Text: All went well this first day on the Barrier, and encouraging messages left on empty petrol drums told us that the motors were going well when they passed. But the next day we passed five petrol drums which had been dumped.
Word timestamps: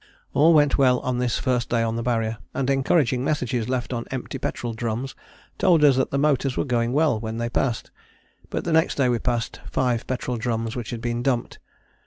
All 0.33 0.55
went 0.55 0.79
well 0.79 0.99
this 1.13 1.37
first 1.37 1.69
day 1.69 1.83
on 1.83 1.95
the 1.95 2.01
Barrier, 2.01 2.39
and 2.55 2.71
encouraging 2.71 3.23
messages 3.23 3.69
left 3.69 3.93
on 3.93 4.05
empty 4.09 4.39
petrol 4.39 4.73
drums 4.73 5.13
told 5.59 5.83
us 5.83 5.95
that 5.97 6.09
the 6.09 6.17
motors 6.17 6.57
were 6.57 6.65
going 6.65 6.91
well 6.91 7.19
when 7.19 7.37
they 7.37 7.49
passed. 7.49 7.91
But 8.49 8.63
the 8.63 8.73
next 8.73 8.95
day 8.95 9.09
we 9.09 9.19
passed 9.19 9.61
five 9.71 10.07
petrol 10.07 10.37
drums 10.37 10.75
which 10.75 10.89
had 10.89 11.01
been 11.01 11.21
dumped. 11.21 11.59